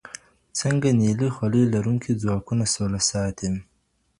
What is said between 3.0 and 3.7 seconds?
ساتي؟